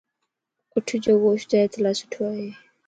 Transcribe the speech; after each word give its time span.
اُٺَ 0.75 0.87
جو 1.03 1.13
گوشت 1.23 1.49
صحت 1.51 1.73
لا 1.83 1.91
سٺو 1.99 2.21
ائي. 2.33 2.49